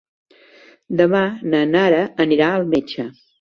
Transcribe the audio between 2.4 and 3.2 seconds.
al metge.